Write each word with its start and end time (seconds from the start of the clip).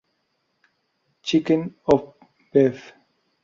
Chicken 1.21 1.75
or 1.85 2.15
beef? 2.51 2.91